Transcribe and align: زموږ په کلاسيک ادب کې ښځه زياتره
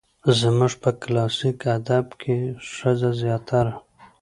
زموږ 0.39 0.73
په 0.83 0.89
کلاسيک 1.01 1.59
ادب 1.75 2.05
کې 2.21 2.37
ښځه 2.73 3.09
زياتره 3.21 3.73